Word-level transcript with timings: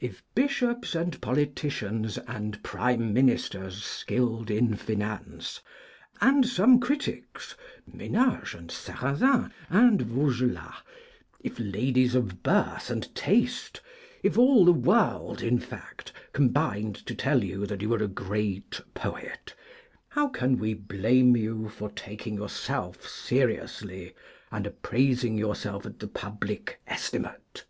If 0.00 0.24
bishops 0.34 0.96
and 0.96 1.20
politicians 1.20 2.18
and 2.26 2.60
prime 2.64 3.12
ministers 3.14 3.84
skilled 3.84 4.50
in 4.50 4.74
finance, 4.74 5.60
and 6.20 6.44
some 6.44 6.80
critics, 6.80 7.54
Ménage 7.88 8.52
and 8.52 8.68
Sarrazin 8.68 9.52
and 9.68 10.02
Vaugetas, 10.02 10.82
if 11.40 11.56
ladies 11.60 12.16
of 12.16 12.42
birth 12.42 12.90
and 12.90 13.14
taste, 13.14 13.80
if 14.24 14.36
all 14.36 14.64
the 14.64 14.72
world 14.72 15.40
in 15.40 15.60
fact, 15.60 16.10
combined 16.32 16.96
to 17.06 17.14
tell 17.14 17.44
you 17.44 17.64
that 17.66 17.80
you 17.80 17.90
were 17.90 18.02
a 18.02 18.08
great 18.08 18.80
poet, 18.94 19.54
how 20.08 20.26
can 20.26 20.58
we 20.58 20.74
blame 20.74 21.36
you 21.36 21.68
for 21.68 21.90
taking 21.92 22.34
yourself 22.34 23.06
seriously, 23.06 24.14
and 24.50 24.66
appraising 24.66 25.38
yourself 25.38 25.86
at 25.86 26.00
the 26.00 26.08
public 26.08 26.80
estimate? 26.88 27.66